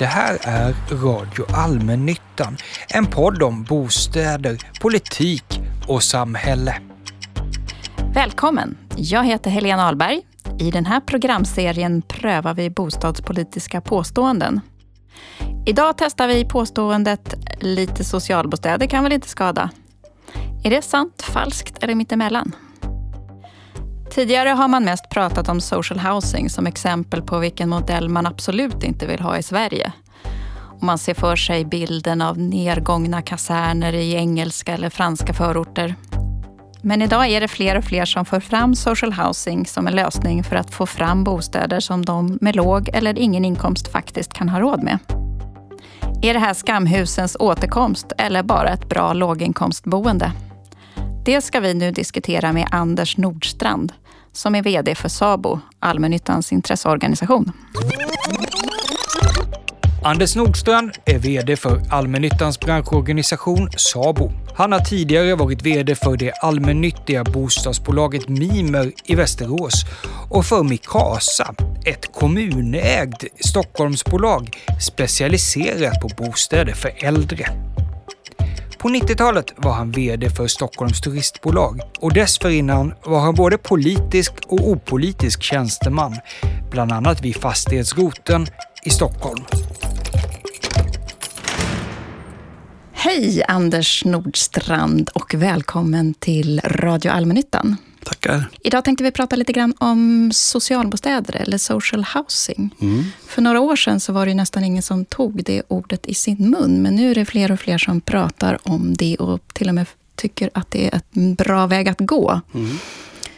[0.00, 2.56] Det här är Radio Allmännyttan,
[2.88, 5.44] en podd om bostäder, politik
[5.88, 6.80] och samhälle.
[8.14, 8.78] Välkommen!
[8.96, 10.22] Jag heter Helena Ahlberg.
[10.58, 14.60] I den här programserien prövar vi bostadspolitiska påståenden.
[15.66, 19.70] Idag testar vi påståendet “lite socialbostäder kan väl inte skada?”
[20.64, 22.52] Är det sant, falskt eller mittemellan?
[24.10, 28.82] Tidigare har man mest pratat om social housing som exempel på vilken modell man absolut
[28.82, 29.92] inte vill ha i Sverige.
[30.52, 35.94] Och man ser för sig bilden av nergångna kaserner i engelska eller franska förorter.
[36.82, 40.44] Men idag är det fler och fler som för fram social housing som en lösning
[40.44, 44.60] för att få fram bostäder som de med låg eller ingen inkomst faktiskt kan ha
[44.60, 44.98] råd med.
[46.22, 50.32] Är det här skamhusens återkomst eller bara ett bra låginkomstboende?
[51.24, 53.92] Det ska vi nu diskutera med Anders Nordstrand
[54.32, 57.52] som är VD för SABO, allmännyttans intresseorganisation.
[60.04, 64.32] Anders Nordstrand är VD för allmännyttans branschorganisation SABO.
[64.56, 69.84] Han har tidigare varit VD för det allmännyttiga bostadsbolaget Mimer i Västerås
[70.30, 71.54] och för Mikasa,
[71.86, 77.46] ett kommunägt Stockholmsbolag specialiserat på bostäder för äldre.
[78.80, 84.68] På 90-talet var han VD för Stockholms turistbolag och dessförinnan var han både politisk och
[84.68, 86.16] opolitisk tjänsteman,
[86.70, 88.46] bland annat vid fastighetsroten
[88.84, 89.44] i Stockholm.
[92.92, 97.76] Hej Anders Nordstrand och välkommen till Radio Allmännyttan.
[98.04, 98.48] Tackar.
[98.62, 102.74] Idag tänkte vi prata lite grann om socialbostäder eller social housing.
[102.80, 103.04] Mm.
[103.26, 106.50] För några år sedan så var det nästan ingen som tog det ordet i sin
[106.50, 106.82] mun.
[106.82, 109.86] Men nu är det fler och fler som pratar om det och till och med
[110.16, 112.40] tycker att det är en bra väg att gå.
[112.54, 112.78] Mm.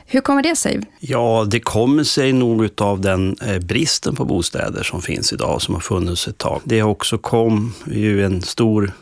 [0.06, 0.80] Hur kommer det sig?
[1.00, 5.74] Ja, det kommer sig nog av den eh, bristen på bostäder som finns idag, som
[5.74, 6.60] har funnits ett tag.
[6.64, 8.92] Det också kom ju en stor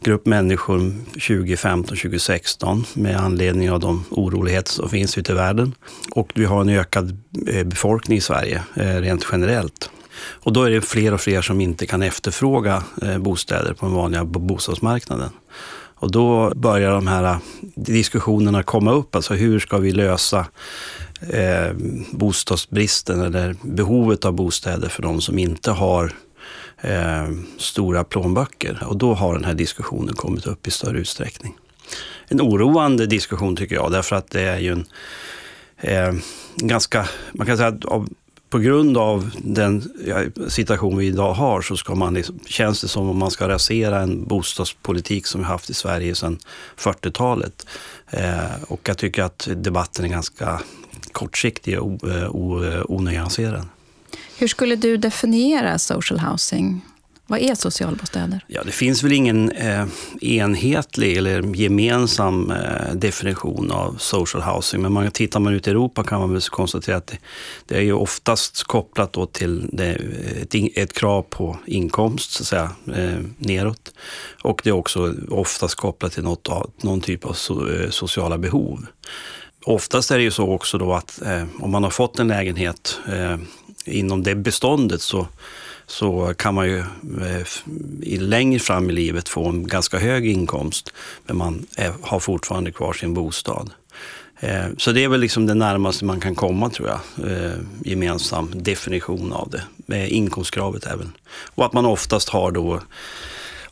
[0.00, 0.78] grupp människor
[1.14, 5.74] 2015-2016 med anledning av de oroligheter som finns ute i världen.
[6.10, 9.90] Och vi har en ökad eh, befolkning i Sverige eh, rent generellt.
[10.20, 13.94] Och då är det fler och fler som inte kan efterfråga eh, bostäder på den
[13.94, 15.30] vanliga bostadsmarknaden.
[16.00, 17.38] Och då börjar de här
[17.74, 19.14] diskussionerna komma upp.
[19.14, 20.46] Alltså hur ska vi lösa
[21.20, 21.72] eh,
[22.10, 26.12] bostadsbristen eller behovet av bostäder för de som inte har
[26.80, 27.28] eh,
[27.58, 28.82] stora plånböcker.
[28.86, 31.54] Och då har den här diskussionen kommit upp i större utsträckning.
[32.28, 34.86] En oroande diskussion tycker jag, därför att det är ju en
[35.76, 36.12] eh,
[36.56, 38.08] ganska, man kan säga att av,
[38.50, 39.82] på grund av den
[40.48, 44.00] situation vi idag har så ska man, liksom, känns det som om man ska rasera
[44.00, 46.38] en bostadspolitik som vi haft i Sverige sedan
[46.76, 47.66] 40-talet.
[48.10, 50.60] Eh, och jag tycker att debatten är ganska
[51.12, 53.66] kortsiktig och eh, eh, onyanserad.
[54.38, 56.80] Hur skulle du definiera social housing?
[57.26, 58.44] Vad är socialbostäder?
[58.46, 59.86] Ja, det finns väl ingen eh,
[60.20, 64.82] enhetlig eller gemensam eh, definition av social housing.
[64.82, 67.18] Men man, tittar man ut i Europa kan man väl konstatera att det,
[67.66, 69.98] det är ju oftast kopplat då till det,
[70.42, 72.70] ett, ett, krav på inkomst, så att säga,
[73.02, 73.92] eh, neråt.
[74.42, 76.48] Och det är också oftast kopplat till något
[76.82, 78.86] någon typ av so, eh, sociala behov.
[79.64, 83.00] Oftast är det ju så också då att eh, om man har fått en lägenhet
[83.08, 83.36] eh,
[83.88, 85.26] inom det beståndet så,
[85.86, 90.92] så kan man ju eh, längre fram i livet få en ganska hög inkomst,
[91.26, 93.70] men man är, har fortfarande kvar sin bostad.
[94.40, 98.50] Eh, så det är väl liksom det närmaste man kan komma, tror jag, eh, gemensam
[98.54, 99.62] definition av det.
[99.76, 101.12] Med inkomstkravet även.
[101.54, 102.80] Och att man oftast har då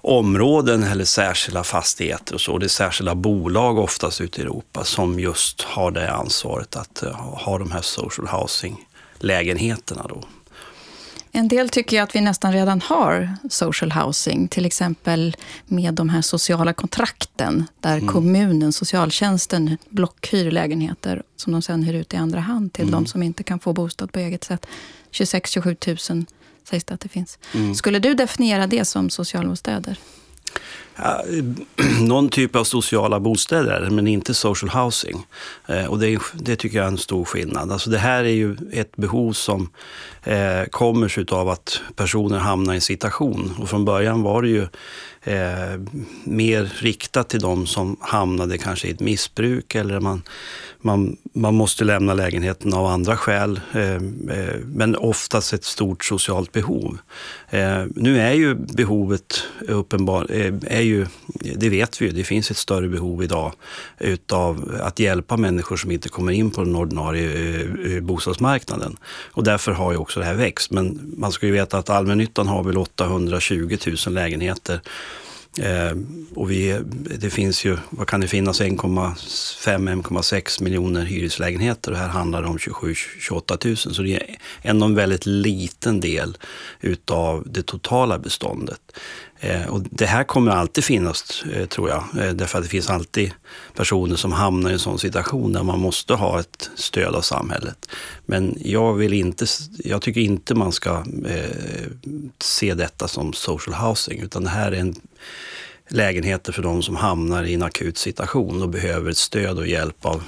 [0.06, 2.58] områden eller särskilda fastigheter och så.
[2.58, 7.12] Det är särskilda bolag oftast ute i Europa som just har det ansvaret att eh,
[7.12, 8.86] ha de här social housing
[9.18, 10.24] lägenheterna då.
[11.36, 16.22] En del tycker att vi nästan redan har social housing, till exempel med de här
[16.22, 18.08] sociala kontrakten där mm.
[18.08, 22.92] kommunen, socialtjänsten, blockhyr lägenheter som de sen hyr ut i andra hand till mm.
[22.92, 24.66] de som inte kan få bostad på eget sätt.
[25.12, 26.24] 26-27 000
[26.68, 27.38] sägs det att det finns.
[27.54, 27.74] Mm.
[27.74, 29.98] Skulle du definiera det som socialbostäder?
[32.00, 35.26] Någon typ av sociala bostäder, men inte social housing.
[35.66, 37.72] Eh, och det, det, tycker jag är en stor skillnad.
[37.72, 39.70] Alltså det här är ju ett behov som
[40.22, 43.54] eh, kommer sig av att personer hamnar i en situation.
[43.58, 44.66] Och från början var det ju
[45.26, 45.80] eh,
[46.24, 50.22] mer riktat till de som hamnade kanske i ett missbruk eller man,
[50.80, 54.00] man, man måste lämna lägenheten av andra skäl, eh, eh
[54.64, 56.98] men oftast ett stort socialt behov.
[57.50, 61.06] Eh, nu är ju behovet uppenbart eh, är ju,
[61.56, 63.52] det vet vi ju, det finns ett större behov idag
[63.98, 68.96] utav att hjälpa människor som inte kommer in på den ordinarie eh, eh, bostadsmarknaden.
[69.32, 70.70] Och därför har ju också det här växt.
[70.70, 74.80] Men man ska ju veta att allmännyttan har väl 820 000 lägenheter
[75.58, 75.96] Eh,
[76.34, 76.80] och vi,
[77.18, 82.58] det finns ju, vad kan det finnas, 1,5-1,6 miljoner hyreslägenheter och här handlar det om
[82.58, 83.76] 27-28 000.
[83.76, 86.38] Så det är ändå en väldigt liten del
[86.80, 88.80] utav det totala beståndet.
[89.40, 92.90] Eh, och det här kommer alltid finnas, eh, tror jag, eh, därför att det finns
[92.90, 93.32] alltid
[93.74, 97.88] personer som hamnar i en sån situation där man måste ha ett stöd av samhället.
[98.26, 99.46] Men jag, vill inte,
[99.78, 101.04] jag tycker inte man ska
[102.40, 104.94] se detta som social housing, utan det här är en
[105.88, 110.04] lägenheter för de som hamnar i en akut situation och behöver ett stöd och hjälp
[110.04, 110.22] av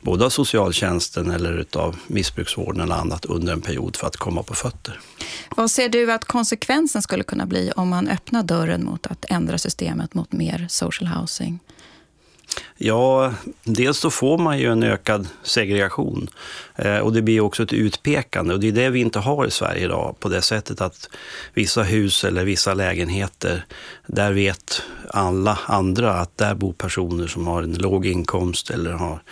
[0.00, 4.54] både av socialtjänsten eller av missbruksvården eller annat under en period för att komma på
[4.54, 5.00] fötter.
[5.56, 9.58] Vad ser du att konsekvensen skulle kunna bli om man öppnar dörren mot att ändra
[9.58, 11.60] systemet mot mer social housing?
[12.78, 13.32] Ja,
[13.64, 16.28] dels så får man ju en ökad segregation
[16.76, 19.50] eh, och det blir också ett utpekande och det är det vi inte har i
[19.50, 21.08] Sverige idag på det sättet att
[21.54, 23.64] vissa hus eller vissa lägenheter,
[24.06, 29.22] där vet alla andra att där bor personer som har en låg inkomst eller har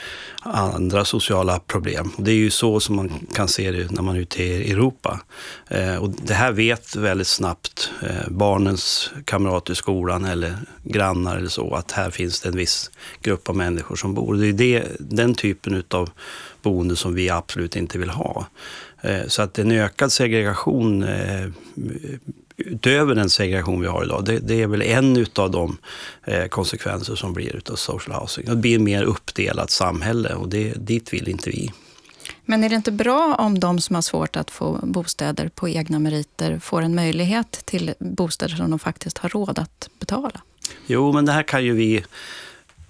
[0.43, 2.13] andra sociala problem.
[2.17, 4.73] Och det är ju så som man kan se det när man är ute i
[4.73, 5.21] Europa.
[5.69, 11.49] Eh, och det här vet väldigt snabbt eh, barnens kamrater i skolan eller grannar eller
[11.49, 12.91] så, att här finns det en viss
[13.23, 14.35] grupp av människor som bor.
[14.35, 16.11] Det är det, den typen av
[16.63, 18.47] boende som vi absolut inte vill ha.
[19.03, 21.05] Eh, så att en ökad segregation
[22.57, 25.79] utöver den segregation vi har idag, det, det är väl en av de
[26.25, 28.45] eh, konsekvenser som blir av social housing.
[28.47, 31.73] Det blir ett mer uppdelat samhälle och det, dit vill inte vi.
[32.45, 35.99] Men är det inte bra om de som har svårt att få bostäder på egna
[35.99, 40.41] meriter får en möjlighet till bostäder som de faktiskt har råd att betala?
[40.87, 42.05] Jo, men det här kan ju vi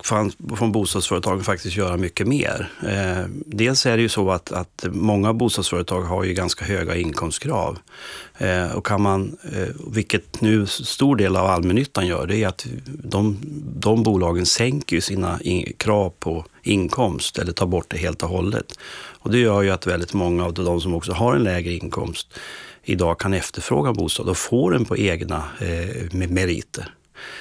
[0.04, 2.70] från, bostadsföretagen faktiskt göra mycket mer.
[2.86, 7.78] Eh, dels är det ju så att, att många bostadsföretag har ju ganska höga inkomstkrav.
[8.38, 12.66] Eh, och kan man, eh, vilket nu stor del av allmännyttan gör, det är att
[12.86, 13.38] de,
[13.76, 18.78] de bolagen sänker sina in, krav på inkomst eller tar bort det helt och hållet.
[18.94, 22.38] Och det gör ju att väldigt många av de som också har en lägre inkomst
[22.82, 26.94] idag kan efterfråga bostad och få den på egna eh, meriter.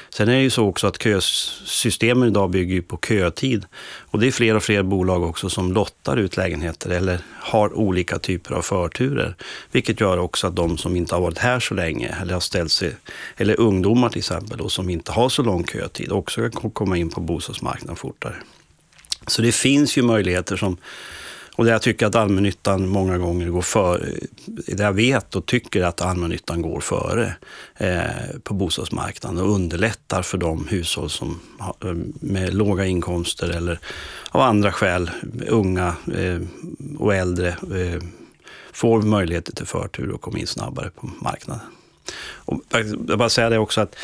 [0.10, 3.66] Sen är det ju så också att kösystemen idag bygger på kötid.
[3.84, 8.20] Och det är fler och fler bolag också som lottar ut lägenheter eller har olika
[8.20, 9.36] typer av förturer.
[9.72, 12.72] Vilket gör också att de som inte har varit här så länge eller har ställt
[12.72, 12.96] sig,
[13.38, 17.10] eller ungdomar till exempel, då, som inte har så lång kötid, också kan komma in
[17.10, 18.36] på bostadsmarknaden fortare.
[19.28, 20.78] Så det finns ju möjligheter som
[21.56, 24.10] och där jag tycker att allmännyttan många gånger går före,
[24.46, 27.36] där jag vet och tycker att allmännyttan går före
[27.78, 28.02] eh,
[28.44, 33.80] på bostadsmarknaden och underlättar för de hushåll som har, eh, med låga inkomster eller
[34.32, 35.12] av andra skäl,
[35.48, 36.40] unga eh,
[36.98, 38.04] och äldre, eh,
[38.72, 41.66] får möjligheter till förtur och kommer in snabbare på marknaden.
[42.26, 42.62] Och
[43.08, 43.96] jag bara säga det också att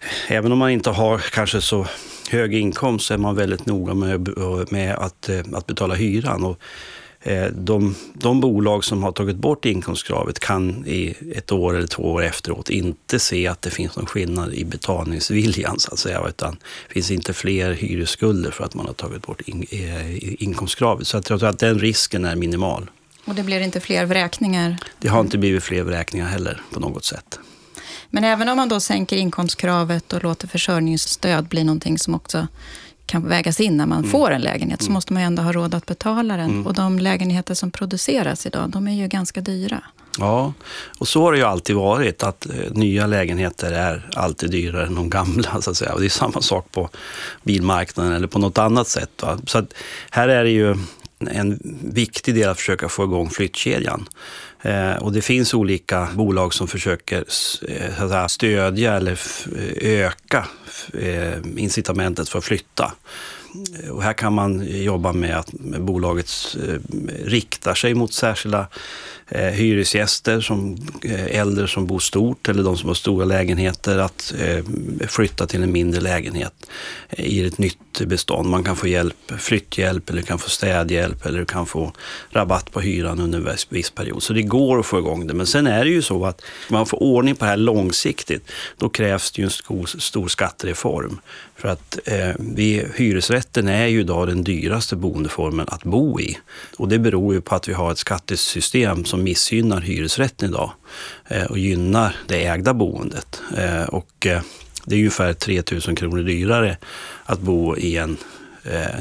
[0.00, 1.86] eh, även om man inte har kanske så
[2.32, 4.28] hög inkomst så är man väldigt noga med,
[4.70, 6.44] med att, eh, att betala hyran.
[6.44, 6.58] Och
[7.20, 12.02] eh, de, de bolag som har tagit bort inkomstkravet kan i ett år eller två
[12.02, 16.24] år efteråt inte se att det finns någon skillnad i betalningsviljan, så att säga.
[16.28, 16.56] Utan
[16.88, 21.06] det finns inte fler hyresskulder för att man har tagit bort in, eh, inkomstkravet.
[21.06, 22.90] Så jag tror att den risken är minimal.
[23.24, 24.76] Och det blir inte fler vräkningar?
[24.98, 27.38] Det har inte blivit fler vräkningar heller på något sätt.
[28.14, 32.46] Men även om man då sänker inkomstkravet och låter försörjningsstöd bli någonting som också
[33.06, 34.10] kan vägas in när man mm.
[34.10, 34.94] får en lägenhet, så mm.
[34.94, 36.50] måste man ju ändå ha råd att betala den.
[36.50, 36.66] Mm.
[36.66, 39.82] Och de lägenheter som produceras idag, de är ju ganska dyra.
[40.18, 40.52] Ja,
[40.98, 44.94] och så har det ju alltid varit, att eh, nya lägenheter är alltid dyrare än
[44.94, 45.60] de gamla.
[45.60, 45.92] Så att säga.
[45.92, 46.88] Och det är samma sak på
[47.42, 49.22] bilmarknaden eller på något annat sätt.
[49.22, 49.38] Va?
[49.46, 49.66] Så
[50.10, 50.76] här är det ju
[51.28, 54.08] en viktig del att försöka få igång flyttkedjan.
[54.62, 57.18] Eh, och det finns olika bolag som försöker
[57.68, 59.20] eh, säga, stödja eller
[59.80, 60.46] öka
[60.94, 62.92] eh, incitamentet för att flytta.
[63.54, 66.74] Eh, och här kan man jobba med att bolaget eh,
[67.24, 68.66] riktar sig mot särskilda
[69.28, 70.76] eh, hyresgäster, som
[71.28, 74.34] äldre som bor stort eller de som har stora lägenheter, att
[75.08, 76.66] flytta till en mindre lägenhet
[77.10, 78.48] i ett nytt bestånd.
[78.48, 81.92] Man kan få hjälp, flytthjälp eller kan få städhjälp eller kan få
[82.30, 84.22] rabatt på hyran under en viss period.
[84.22, 85.34] Så det går att få igång det.
[85.34, 88.88] Men sen är det ju så att man får ordning på det här långsiktigt, då
[88.88, 91.20] krävs det ju en stor, stor skattereform.
[91.56, 92.86] För att eh, vi,
[93.42, 96.38] hyresrätten är ju idag den dyraste boendeformen att bo i.
[96.78, 100.72] Och det beror ju på att vi har ett skattesystem som missgynnar hyresrätten idag
[101.28, 103.42] eh, och gynnar det ägda boendet.
[103.56, 104.42] Eh, och, eh,
[104.86, 106.76] Det är ungefär 3 000 kronor dyrare
[107.26, 108.16] att bo i en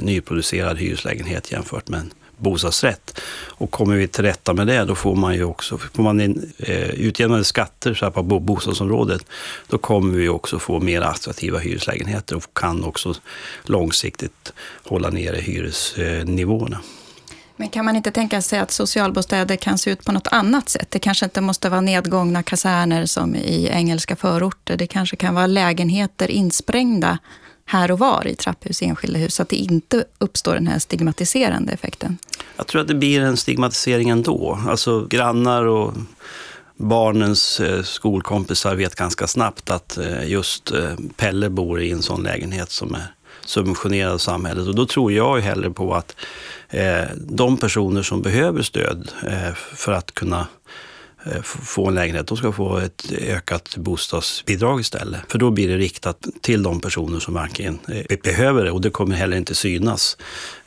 [0.02, 3.20] nyproducerad hyreslägenhet jämfört med en bostadsrätt.
[3.48, 6.54] Och kommer vi till rätta med det, då får man ju också, får man in,
[6.58, 9.26] eh, utjämnade skatter så här på bostadsområdet,
[9.68, 13.14] då kommer vi också få mer attraktiva hyreslägenheter och kan också
[13.64, 16.78] långsiktigt hålla nere hyresnivåerna.
[17.62, 20.88] Men kan man inte tänka sig att socialbostäder kan se ut på något annat sätt?
[20.92, 24.78] Det kanske inte måste vara nedgångna kaserner som i engelska förorter.
[24.78, 27.18] Det kanske kan vara lägenheter insprängda
[27.72, 31.74] här och var i trapphus, enskilda hus, så att det inte uppstår den här stigmatiserande
[31.74, 32.18] effekten?
[32.58, 34.60] Jag tror att det blir en stigmatisering ändå.
[34.68, 35.94] Alltså grannar och
[36.76, 42.24] barnens eh, skolkompisar vet ganska snabbt att eh, just eh, Pelle bor i en sån
[42.24, 43.14] lägenhet som är
[43.46, 44.68] subventionerad av samhället.
[44.68, 46.16] Och då tror jag ju hellre på att
[47.16, 49.12] de personer som behöver stöd
[49.76, 50.48] för att kunna
[51.44, 55.22] få en lägenhet, de ska få ett ökat bostadsbidrag istället.
[55.28, 58.90] För då blir det riktat till de personer som verkligen eh, behöver det och det
[58.90, 60.18] kommer heller inte synas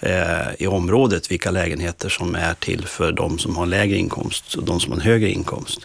[0.00, 4.64] eh, i området vilka lägenheter som är till för de som har lägre inkomst och
[4.64, 5.80] de som har högre inkomst.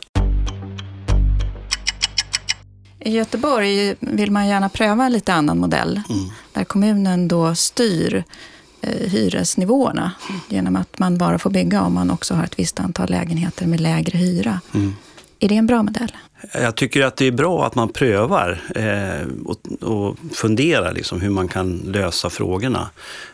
[3.00, 6.26] I Göteborg vill man gärna pröva en lite annan modell, mm.
[6.54, 10.12] där kommunen då styr Eh, hyresnivåerna
[10.50, 13.80] genom att man bara får bygga om man också har ett visst antal lägenheter med
[13.80, 14.62] lägre hyra.
[14.74, 14.94] Mm.
[15.40, 16.12] Är det en bra modell?
[16.54, 21.30] Jag tycker att det är bra att man prövar eh, och, och, funderar liksom hur
[21.30, 22.90] man kan lösa frågorna.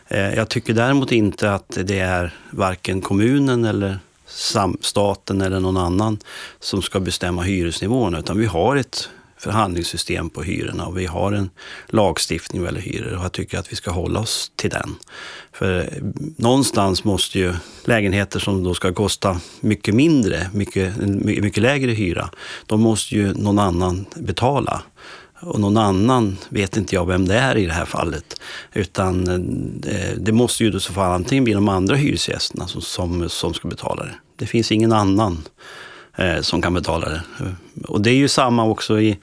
[0.08, 3.98] Eh, jag tycker däremot inte att det är varken kommunen eller
[4.80, 6.18] staten eller någon annan
[6.60, 11.50] som ska bestämma hyresnivån, utan vi har ett förhandlingssystem på hyrorna och vi har en
[11.86, 14.94] lagstiftning vad gäller hyror och jag tycker att vi ska hålla oss till den.
[15.52, 16.02] För eh,
[16.36, 22.30] någonstans måste ju lägenheter som då ska kosta mycket mindre, mycket, mycket lägre hyra,
[22.66, 24.82] de måste ju någon annan betala.
[25.40, 28.40] Och någon annan vet inte jag vem det är i det här fallet.
[28.72, 29.28] Utan
[29.86, 33.54] eh, det måste ju i så fall antingen bli de andra hyresgästerna som, som, som
[33.54, 34.14] ska betala det.
[34.36, 35.44] Det finns ingen annan
[36.16, 37.22] eh, som kan betala det.
[37.88, 39.18] Och det är ju samma också i,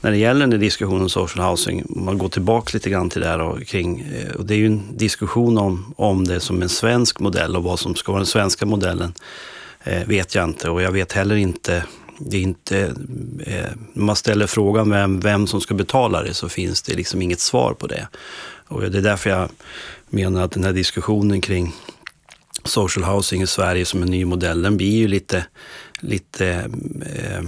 [0.00, 1.84] när det gäller den diskussionen om social housing.
[1.88, 4.58] Om man går tillbaka lite grann till det här och kring, eh, och det är
[4.58, 8.20] ju en diskussion om, om det som en svensk modell och vad som ska vara
[8.20, 9.12] den svenska modellen
[9.84, 11.82] eh, vet jag inte och jag vet heller inte
[12.18, 12.78] det är inte,
[13.46, 17.22] eh, när man ställer frågan vem, vem som ska betala det så finns det liksom
[17.22, 18.08] inget svar på det.
[18.68, 19.48] Och det är därför jag
[20.08, 21.74] menar att den här diskussionen kring
[22.64, 25.46] social housing i Sverige som en ny modell, den blir ju lite,
[26.02, 26.46] lite
[27.06, 27.42] eh,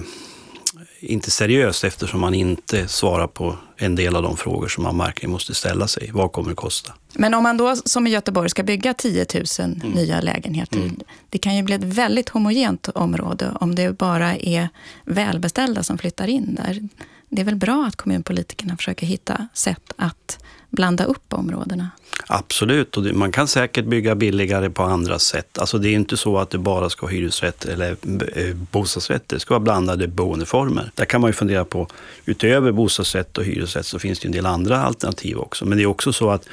[1.00, 5.30] inte seriöst eftersom man inte svarar på en del av de frågor som man verkligen
[5.30, 6.10] måste ställa sig.
[6.12, 6.92] Vad kommer det kosta?
[7.12, 9.90] Men om man då som i Göteborg ska bygga 10 000 mm.
[9.90, 11.00] nya lägenheter, mm.
[11.30, 14.68] det kan ju bli ett väldigt homogent område om det bara är
[15.04, 16.88] välbeställda som flyttar in där.
[17.28, 20.38] Det är väl bra att kommunpolitikerna försöker hitta sätt att
[20.74, 21.90] blanda upp områdena?
[22.26, 25.58] Absolut, och man kan säkert bygga billigare på andra sätt.
[25.58, 29.28] Alltså det är inte så att det bara ska vara hyresrätt eller bostadsrätter, bostadsrätt.
[29.28, 30.90] Det ska vara blandade boendeformer.
[30.94, 31.88] Där kan man ju fundera på,
[32.24, 35.64] utöver bostadsrätt och hyresrätt så finns det en del andra alternativ också.
[35.64, 36.48] Men det är också så att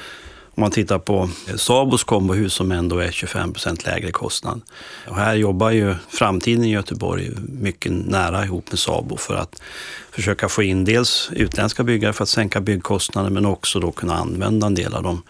[0.54, 4.60] om man tittar på Sabos kombohus som ändå är 25 procent lägre kostnad.
[5.08, 9.62] Och här jobbar ju Framtiden i Göteborg mycket nära ihop med Sabo för att
[10.10, 14.66] försöka få in dels utländska byggare för att sänka byggkostnader men också då kunna använda
[14.66, 15.22] en del av de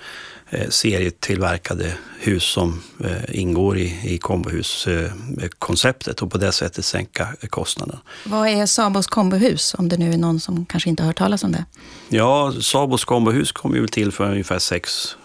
[0.68, 8.00] serietillverkade hus som eh, ingår i, i kombohuskonceptet och på det sättet sänka kostnaderna.
[8.24, 11.44] Vad är Sabos kombohus, om det nu är någon som kanske inte har hört talas
[11.44, 11.64] om det?
[12.08, 15.16] Ja, Sabos kombohus kom ju till för ungefär sex,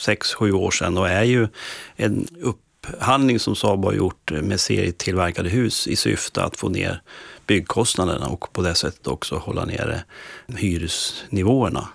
[0.00, 1.48] sex sju år sedan och är ju
[1.96, 7.02] en upphandling som Sabo har gjort med serietillverkade hus i syfte att få ner
[7.46, 10.04] byggkostnaderna och på det sättet också hålla nere
[10.56, 11.88] hyresnivåerna.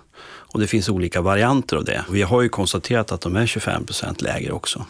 [0.52, 2.04] Och det finns olika varianter av det.
[2.10, 4.86] Vi har ju konstaterat att de är 25 procent lägre också.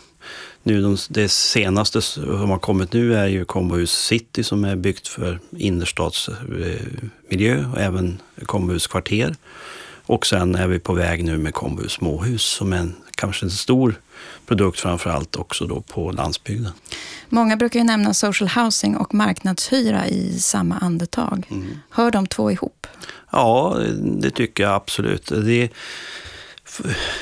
[0.62, 5.08] Nu, de, det senaste som har kommit nu är ju Kombohus City som är byggt
[5.08, 9.34] för innerstadsmiljö och även Kombohus kvarter.
[10.06, 13.50] Och sen är vi på väg nu med Kombohus småhus som är en, kanske en
[13.50, 14.00] stor
[14.46, 16.72] produkt framför allt också då på landsbygden.
[17.28, 21.46] Många brukar ju nämna social housing och marknadshyra i samma andetag.
[21.50, 21.78] Mm.
[21.90, 22.86] Hör de två ihop?
[23.30, 25.26] Ja, det tycker jag absolut.
[25.26, 25.68] Det,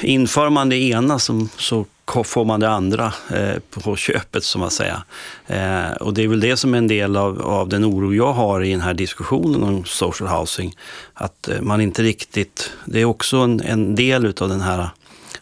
[0.00, 1.86] inför man det ena som, så
[2.24, 5.02] får man det andra eh, på köpet, som man säger.
[5.46, 8.32] Eh, och det är väl det som är en del av, av den oro jag
[8.32, 10.76] har i den här diskussionen om social housing.
[11.14, 12.70] Att eh, man inte riktigt...
[12.84, 14.88] Det är också en, en del av den här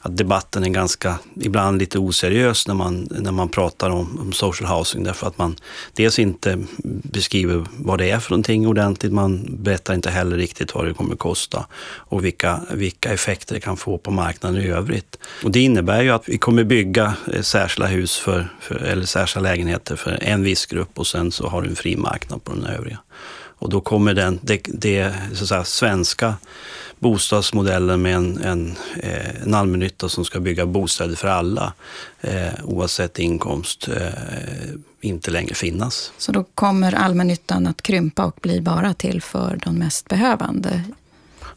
[0.07, 4.71] att debatten är ganska, ibland lite oseriös när man, när man pratar om, om social
[4.71, 5.05] housing.
[5.05, 5.57] Därför att man
[5.95, 9.13] dels inte beskriver vad det är för någonting ordentligt.
[9.13, 13.61] Man berättar inte heller riktigt vad det kommer att kosta och vilka, vilka effekter det
[13.61, 15.19] kan få på marknaden i övrigt.
[15.45, 19.49] Och det innebär ju att vi kommer bygga eh, särskilda hus för, för, eller särskilda
[19.49, 22.67] lägenheter för en viss grupp och sen så har du en fri marknad på den
[22.67, 22.99] övriga.
[23.59, 26.35] Och då kommer den, det, det så säga, svenska
[26.99, 31.73] bostadsmodellen med en, en, eh, en allmännytta som ska bygga bostäder för alla
[32.21, 34.09] eh, oavsett inkomst eh,
[35.01, 36.13] inte längre finnas.
[36.19, 40.83] Så då kommer allmännyttan att krympa och bli bara till för de mest behövande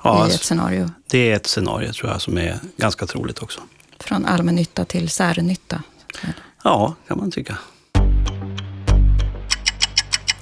[0.04, 0.92] ja, i ett scenario?
[1.08, 3.60] Det är ett scenario tror jag som är ganska troligt också.
[4.00, 5.84] Från allmännytta till särnytta?
[6.64, 7.58] Ja, kan man tycka.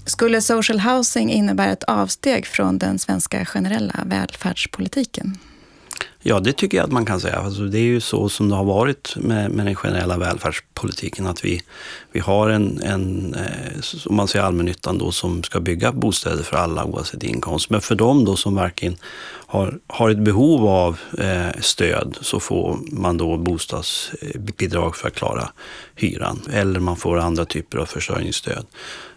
[0.08, 5.38] Skulle social housing innebära ett avsteg från den svenska generella välfärdspolitiken?
[6.22, 7.36] Ja, det tycker jag att man kan säga.
[7.36, 11.28] Alltså, det är ju så som det har varit med, med den generella välfärdspolitiken.
[11.28, 11.62] Att vi,
[12.12, 16.58] vi har en, en eh, om man säger allmännyttan då, som ska bygga bostäder för
[16.58, 17.70] alla oavsett inkomst.
[17.70, 18.96] Men för dem då som verkligen
[19.48, 25.50] har, har ett behov av eh, stöd så får man då bostadsbidrag för att klara
[25.96, 26.42] hyran.
[26.54, 28.66] Eller man får andra typer av försörjningsstöd.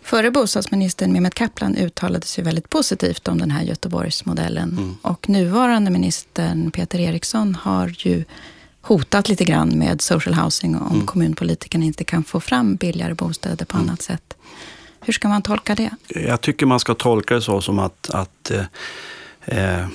[0.03, 4.69] Förre bostadsministern Mehmet Kaplan uttalade sig väldigt positivt om den här Göteborgsmodellen.
[4.71, 4.97] Mm.
[5.03, 8.25] Och nuvarande ministern Peter Eriksson har ju
[8.81, 11.07] hotat lite grann med social housing om mm.
[11.07, 13.89] kommunpolitikerna inte kan få fram billigare bostäder på mm.
[13.89, 14.37] annat sätt.
[15.01, 15.91] Hur ska man tolka det?
[16.09, 18.65] Jag tycker man ska tolka det så som att, att eh,
[19.45, 19.87] eh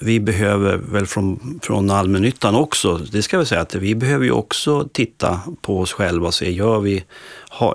[0.00, 4.30] vi behöver väl från, från allmännyttan också, det ska vi säga att vi behöver ju
[4.30, 7.04] också titta på oss själva och se, gör vi,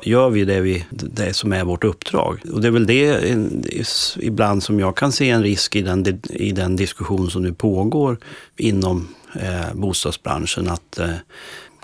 [0.04, 2.42] gör vi det, vi det som är vårt uppdrag?
[2.54, 3.36] Och det är väl det
[4.20, 8.18] ibland som jag kan se en risk i den, i den diskussion som nu pågår
[8.58, 10.70] inom eh, bostadsbranschen.
[10.70, 11.10] Att eh,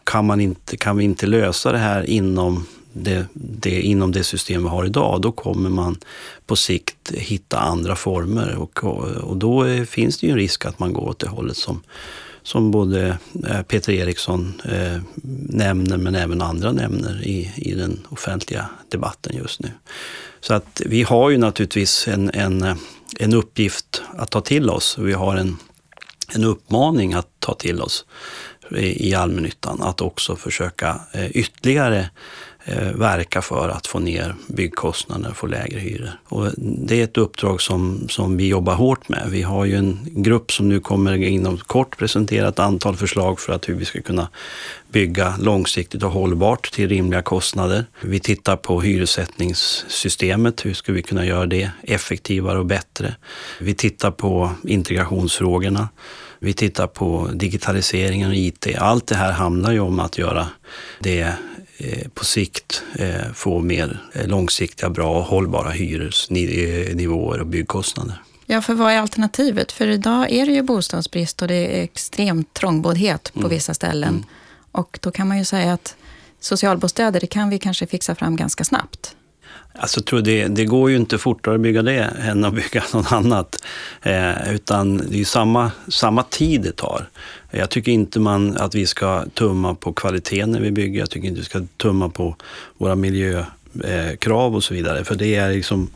[0.04, 2.66] kan, man inte, kan vi inte lösa det här inom
[3.04, 5.98] det, det, inom det system vi har idag, då kommer man
[6.46, 8.56] på sikt hitta andra former.
[8.56, 8.84] Och,
[9.24, 11.82] och då finns det ju en risk att man går åt det hållet som,
[12.44, 15.02] som både eh, Peter Eriksson eh,
[15.50, 19.72] nämner, men även andra nämner i, i den offentliga debatten just nu.
[20.40, 22.76] Så att vi har ju naturligtvis en, en,
[23.20, 24.98] en uppgift att ta till oss.
[24.98, 25.58] Vi har en,
[26.34, 28.06] en uppmaning att ta till oss
[28.76, 32.10] i allmännyttan, att också försöka eh, ytterligare
[32.66, 36.12] eh, verka för att få ner byggkostnader och få lägre hyror.
[36.24, 39.28] Och det är ett uppdrag som, som vi jobbar hårt med.
[39.32, 43.54] Vi har ju en grupp som nu kommer inom kort presentera ett antal förslag för
[43.54, 44.30] att hur vi ska kunna
[44.92, 47.86] bygga långsiktigt och hållbart till rimliga kostnader.
[48.02, 50.66] Vi tittar på hyressättningssystemet.
[50.66, 53.16] Hur ska vi kunna göra det effektivare och bättre?
[53.60, 55.90] Vi tittar på integrationsfrågorna.
[56.40, 58.68] Vi tittar på digitaliseringen och IT.
[58.78, 60.48] Allt det här handlar ju om att göra
[61.00, 61.34] det
[61.80, 68.22] Eh, på sikt eh, få mer eh, långsiktiga, bra och hållbara hyresnivåer och byggkostnader.
[68.46, 69.72] Ja, för vad är alternativet?
[69.72, 73.50] För idag är det ju bostadsbrist och det är extremt trångboddhet på mm.
[73.50, 74.10] vissa ställen.
[74.10, 74.24] Mm.
[74.72, 75.96] Och då kan man ju säga att
[76.40, 79.16] socialbostäder, det kan vi kanske fixa fram ganska snabbt.
[79.78, 83.12] Alltså, tror det, det går ju inte fortare att bygga det än att bygga något
[83.12, 83.64] annat.
[84.02, 87.10] Eh, utan det är samma, samma tid det tar.
[87.52, 91.00] Jag tycker inte man, att vi ska tumma på kvaliteten när vi bygger.
[91.00, 92.36] Jag tycker inte vi ska tumma på
[92.78, 95.04] våra miljökrav eh, och så vidare.
[95.04, 95.90] För det är liksom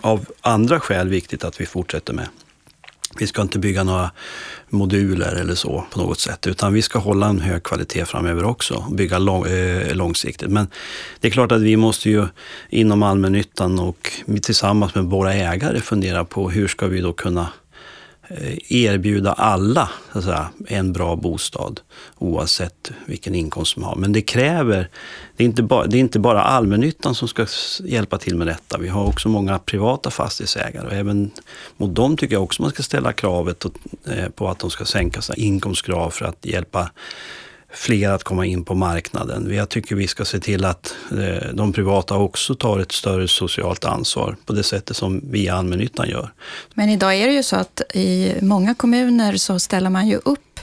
[0.00, 2.26] av andra skäl viktigt att vi fortsätter med.
[3.20, 4.10] Vi ska inte bygga några
[4.70, 8.74] moduler eller så på något sätt, utan vi ska hålla en hög kvalitet framöver också
[8.74, 10.50] och bygga lång, eh, långsiktigt.
[10.50, 10.68] Men
[11.20, 12.26] det är klart att vi måste ju
[12.70, 14.10] inom allmännyttan och
[14.42, 17.48] tillsammans med våra ägare fundera på hur ska vi då kunna
[18.28, 21.80] Eh, erbjuda alla så säga, en bra bostad
[22.18, 23.96] oavsett vilken inkomst man har.
[23.96, 24.88] Men det kräver,
[25.36, 27.46] det är, inte bara, det är inte bara allmännyttan som ska
[27.84, 28.78] hjälpa till med detta.
[28.78, 31.30] Vi har också många privata fastighetsägare och även
[31.76, 35.22] mot dem tycker jag också man ska ställa kravet eh, på att de ska sänka
[35.22, 36.90] sina inkomstkrav för att hjälpa
[37.76, 39.54] fler att komma in på marknaden.
[39.54, 43.84] Jag tycker vi ska se till att eh, de privata också tar ett större socialt
[43.84, 46.32] ansvar på det sättet som vi i allmännyttan gör.
[46.74, 50.60] Men idag är det ju så att i många kommuner så ställer man ju upp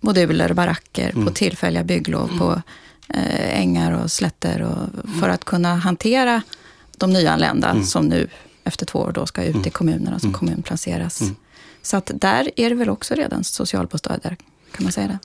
[0.00, 1.26] moduler och baracker mm.
[1.26, 2.38] på tillfälliga bygglov mm.
[2.38, 2.62] på
[3.08, 6.42] eh, ängar och slätter och, för att kunna hantera
[6.96, 7.84] de nyanlända mm.
[7.84, 8.28] som nu
[8.64, 9.70] efter två år då ska ut i mm.
[9.70, 10.38] kommunerna som mm.
[10.38, 11.20] kommunplaceras.
[11.20, 11.36] Mm.
[11.82, 14.36] Så att där är det väl också redan socialbostäder,
[14.72, 15.18] kan man säga det?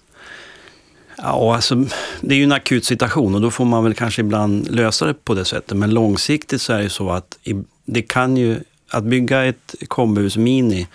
[1.23, 1.85] Ja, alltså,
[2.21, 5.13] det är ju en akut situation och då får man väl kanske ibland lösa det
[5.13, 5.77] på det sättet.
[5.77, 7.37] Men långsiktigt så är det så att
[7.85, 10.87] det kan ju att bygga ett kombus mini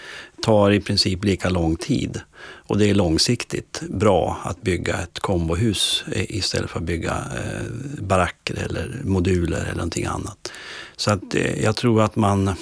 [0.42, 2.20] tar i princip lika lång tid.
[2.66, 7.66] Och det är långsiktigt bra att bygga ett kombohus eh, istället för att bygga eh,
[8.00, 10.52] baracker eller moduler eller någonting annat.
[10.96, 12.54] Så att, eh, jag tror att man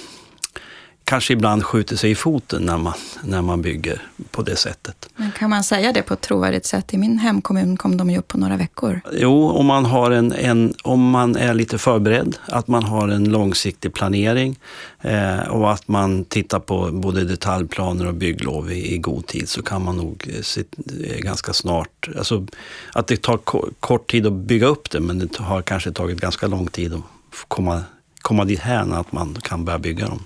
[1.05, 5.09] kanske ibland skjuter sig i foten när man, när man bygger på det sättet.
[5.15, 6.93] Men kan man säga det på ett trovärdigt sätt?
[6.93, 9.01] I min hemkommun kom de ju upp på några veckor.
[9.11, 13.23] Jo, om man, har en, en om man är lite förberedd, att man har en
[13.23, 14.59] långsiktig planering
[15.01, 19.63] eh, och att man tittar på både detaljplaner och bygglov i, i god tid så
[19.63, 20.63] kan man nog eh, se,
[21.03, 22.47] eh, ganska snart, alltså
[22.93, 23.39] att det tar
[23.79, 27.01] kort tid att bygga upp det men det har kanske tagit ganska lång tid att
[27.47, 27.83] komma,
[28.21, 30.23] komma dit här att man kan börja bygga dem.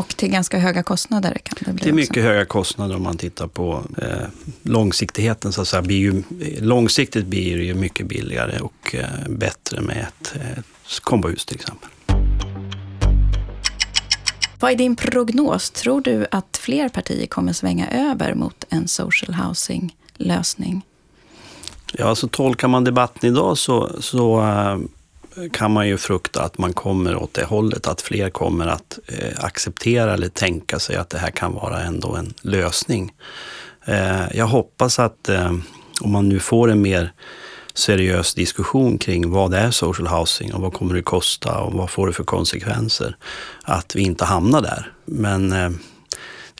[0.00, 2.20] Och till ganska höga kostnader kan det bli Till mycket också.
[2.20, 4.28] höga kostnader om man tittar på eh,
[4.62, 5.52] långsiktigheten.
[5.52, 6.22] Så att säga, blir ju,
[6.60, 10.62] långsiktigt blir det ju mycket billigare och eh, bättre med ett eh,
[11.02, 11.88] kombohus till exempel.
[14.60, 15.70] Vad är din prognos?
[15.70, 20.82] Tror du att fler partier kommer svänga över mot en social housing-lösning?
[21.92, 24.78] Ja, alltså tolkar man debatten idag så, så uh,
[25.52, 29.44] kan man ju frukta att man kommer åt det hållet, att fler kommer att eh,
[29.44, 33.12] acceptera eller tänka sig att det här kan vara ändå en lösning.
[33.84, 35.52] Eh, jag hoppas att eh,
[36.00, 37.12] om man nu får en mer
[37.74, 42.06] seriös diskussion kring vad är social housing och vad kommer det kosta och vad får
[42.06, 43.16] det för konsekvenser,
[43.62, 44.92] att vi inte hamnar där.
[45.04, 45.70] Men eh,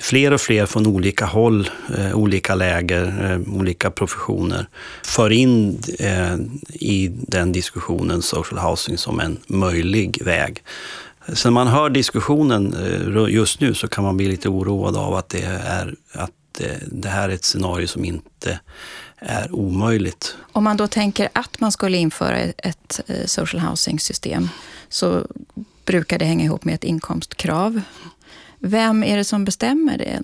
[0.01, 4.67] fler och fler från olika håll, eh, olika läger, eh, olika professioner
[5.05, 6.37] för in eh,
[6.69, 10.63] i den diskussionen social housing som en möjlig väg.
[11.33, 15.29] Sen man hör diskussionen eh, just nu så kan man bli lite oroad av att
[15.29, 18.61] det, är, att eh, det här är ett scenario som inte
[19.19, 20.37] är omöjligt.
[20.53, 24.49] Om man då tänker att man skulle införa ett eh, social housing-system
[24.89, 25.27] så
[25.85, 27.81] brukar det hänga ihop med ett inkomstkrav.
[28.61, 30.23] Vem är det som bestämmer det?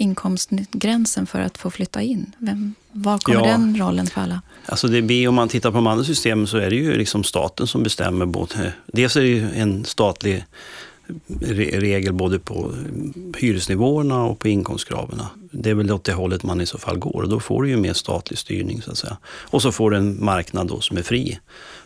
[0.00, 2.34] inkomstgränsen för att få flytta in?
[2.38, 4.42] Vem, var kommer ja, den rollen falla?
[4.66, 7.24] Alltså det blir, om man tittar på de andra systemen så är det ju liksom
[7.24, 8.26] staten som bestämmer.
[8.26, 10.44] Både, dels är det ju en statlig
[11.72, 12.74] regel både på
[13.38, 15.22] hyresnivåerna och på inkomstkraven.
[15.50, 17.68] Det är väl åt det hållet man i så fall går och då får du
[17.68, 19.16] ju mer statlig styrning så att säga.
[19.24, 21.38] Och så får du en marknad då som är fri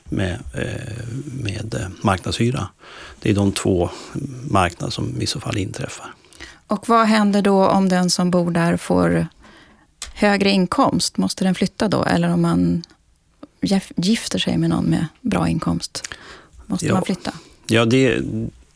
[0.09, 1.07] med, eh,
[1.43, 2.69] med marknadshyra.
[3.23, 3.91] Det är de två
[4.51, 6.15] marknader som i så fall inträffar.
[6.67, 9.27] Och vad händer då om den som bor där får
[10.15, 11.17] högre inkomst?
[11.17, 12.05] Måste den flytta då?
[12.05, 12.83] Eller om man
[13.97, 16.03] gifter sig med någon med bra inkomst?
[16.67, 16.95] Måste ja.
[16.95, 17.33] man flytta?
[17.67, 18.21] Ja, det,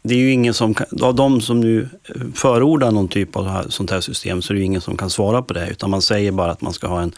[0.02, 1.88] det är ju ingen som kan, av de som nu
[2.34, 5.42] förordar någon typ av sånt här system så är det ju ingen som kan svara
[5.42, 5.68] på det.
[5.70, 7.12] Utan man säger bara att man ska ha en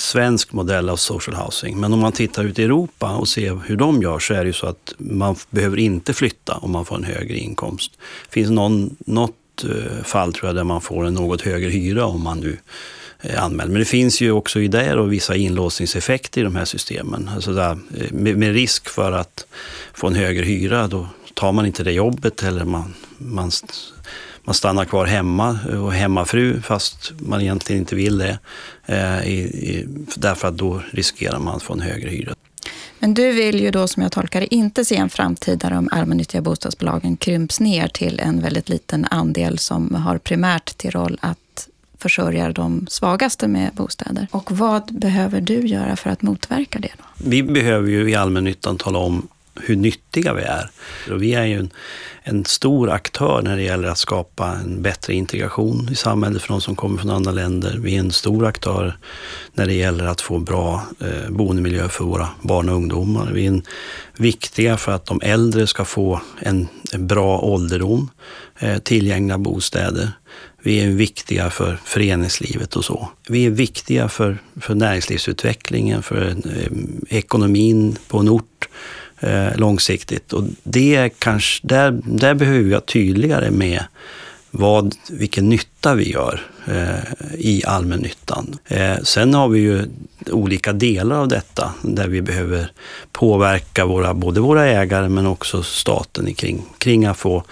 [0.00, 1.80] svensk modell av social housing.
[1.80, 4.46] Men om man tittar ut i Europa och ser hur de gör så är det
[4.46, 7.92] ju så att man behöver inte flytta om man får en högre inkomst.
[8.28, 12.06] Det finns någon, något eh, fall tror jag där man får en något högre hyra
[12.06, 12.58] om man nu
[13.20, 13.70] eh, anmäld.
[13.70, 17.30] Men det finns ju också i och vissa inlåsningseffekter i de här systemen.
[17.34, 19.46] Alltså där, eh, med, med, risk för att
[19.94, 23.50] få en högre hyra, då tar man inte det jobbet eller man, man
[24.44, 28.38] man stannar kvar hemma och hemmafru fast man egentligen inte vill det.
[28.86, 32.34] Eh, i, i, därför att då riskerar man att få en högre hyra.
[32.98, 35.88] Men du vill ju då, som jag tolkar det, inte se en framtid där de
[35.92, 41.68] allmännyttiga bostadsbolagen krymps ner till en väldigt liten andel som har primärt till roll att
[41.98, 44.26] försörja de svagaste med bostäder.
[44.30, 46.92] Och vad behöver du göra för att motverka det?
[46.98, 47.04] Då?
[47.30, 50.70] Vi behöver ju i allmännyttan tala om hur nyttiga vi är.
[51.10, 51.70] Och vi är ju en,
[52.22, 56.60] en, stor aktör när det gäller att skapa en bättre integration i samhället för de
[56.60, 57.78] som kommer från andra länder.
[57.78, 58.96] Vi är en stor aktör
[59.54, 63.30] när det gäller att få bra eh, boendemiljö för våra barn och ungdomar.
[63.32, 63.62] Vi är en,
[64.20, 68.10] viktiga för att de äldre ska få en, en bra ålderdom,
[68.58, 70.12] eh, tillgängliga bostäder.
[70.62, 73.08] Vi är viktiga för föreningslivet och så.
[73.28, 76.72] Vi är viktiga för, för näringslivsutvecklingen, för eh,
[77.08, 78.68] ekonomin på en ort
[79.20, 80.32] eh, långsiktigt.
[80.32, 83.84] Och det kanske, där, där behöver vi vara tydligare med
[84.50, 88.58] vad, vilken nytta vi gör eh, i allmännyttan.
[88.66, 89.84] Eh, sen har vi ju
[90.30, 92.72] olika delar av detta där vi behöver
[93.12, 97.44] påverka våra, både våra ägare men också staten kring, kring att få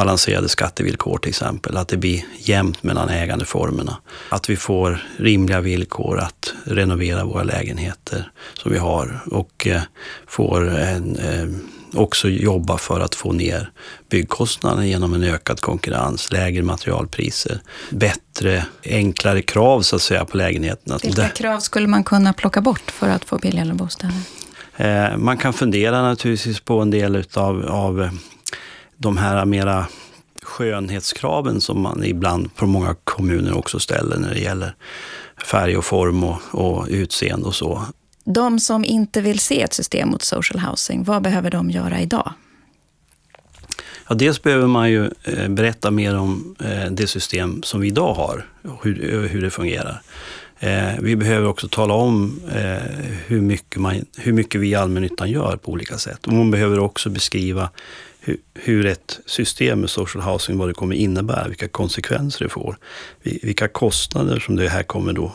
[0.00, 1.76] balanserade skattevillkor till exempel.
[1.76, 3.96] Att det blir jämnt mellan ägandeformerna.
[4.28, 9.82] Att vi får rimliga villkor att renovera våra lägenheter som vi har och eh,
[10.26, 13.70] får en, eh, också jobba för att få ner
[14.10, 17.60] byggkostnaderna genom en ökad konkurrens, lägre materialpriser,
[17.90, 20.98] bättre, enklare krav så att säga på lägenheterna.
[21.02, 24.20] Vilka krav skulle man kunna plocka bort för att få billigare bostäder?
[24.76, 28.10] Eh, man kan fundera naturligtvis på en del utav, av
[29.00, 29.86] de här mera
[30.42, 34.74] skönhetskraven som man ibland på många kommuner också ställer när det gäller
[35.46, 37.82] färg och form och, och utseende och så.
[38.24, 42.32] De som inte vill se ett system mot social housing, vad behöver de göra idag?
[44.08, 48.14] Ja, dels behöver man ju eh, berätta mer om eh, det system som vi idag
[48.14, 48.46] har,
[48.82, 50.02] hur, hur det fungerar.
[50.58, 52.40] Eh, vi behöver också tala om
[53.26, 56.26] hur, mycket man, hur mycket vi i allmännyttan gör på olika sätt.
[56.26, 57.70] Och man behöver också beskriva
[58.54, 62.76] hur, ett system med social housing, vad det kommer innebära, vilka konsekvenser det får,
[63.22, 65.32] vilka kostnader som det här kommer då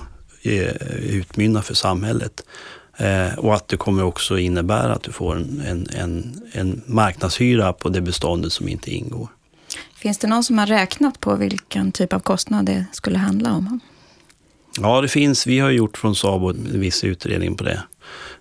[1.00, 2.42] utmynna för samhället.
[2.98, 7.74] Eh, och att det kommer också innebära att du får en, en, en, en marknadshyra
[7.74, 9.28] på det beståndet som inte ingår.
[9.96, 13.80] Finns det någon som har räknat på vilken typ av kostnad det skulle handla om?
[14.82, 15.48] Ja, det finns.
[15.48, 17.84] Vi har gjort från SABO en viss utredning på det.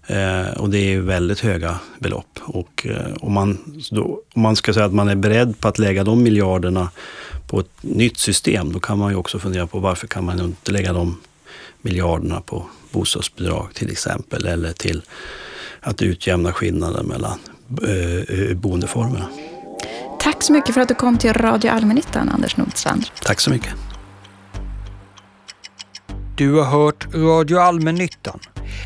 [0.07, 2.39] Eh, och det är väldigt höga belopp.
[2.43, 3.59] Och eh, om, man,
[3.91, 6.91] då, om man ska säga att man är beredd på att lägga de miljarderna
[7.47, 10.73] på ett nytt system, då kan man ju också fundera på varför kan man inte
[10.73, 11.21] lägga de
[11.83, 15.03] miljarderna på bostadsbidrag till exempel, eller till
[15.81, 17.39] att utjämna skillnaden mellan
[17.89, 19.29] eh, boendeformerna.
[20.21, 23.07] Tack så mycket för att du kom till Radio Allmännyttan, Anders Nordstrand.
[23.23, 23.75] Tack så mycket.
[26.37, 28.41] Du har hört Radio Allmännyttan,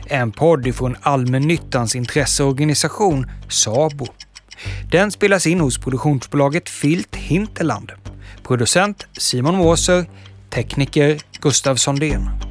[0.07, 4.07] en podd ifrån Allmännyttans intresseorganisation SABO.
[4.91, 7.93] Den spelas in hos produktionsbolaget Filt Hinterland.
[8.43, 10.07] Producent Simon Måser,
[10.51, 12.48] tekniker Gustav Sondén.